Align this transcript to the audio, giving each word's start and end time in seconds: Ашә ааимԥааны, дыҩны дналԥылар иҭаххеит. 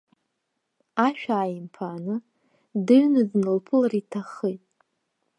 Ашә 1.05 1.27
ааимԥааны, 1.37 2.15
дыҩны 2.85 3.21
дналԥылар 3.29 3.93
иҭаххеит. 4.01 4.63